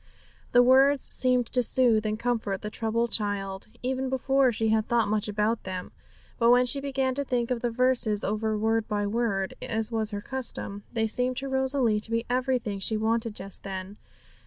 [0.51, 5.07] The words seemed to soothe and comfort the troubled child, even before she had thought
[5.07, 5.91] much about them.
[6.39, 10.19] But when she began to think the verses over word by word, as was her
[10.21, 13.97] custom, they seemed to Rosalie to be everything she wanted just then.